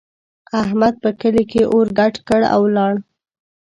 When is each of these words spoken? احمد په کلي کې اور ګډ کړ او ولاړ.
احمد 0.61 0.93
په 1.03 1.09
کلي 1.21 1.43
کې 1.51 1.61
اور 1.73 1.87
ګډ 1.99 2.13
کړ 2.27 2.41
او 2.53 2.61
ولاړ. 2.67 2.93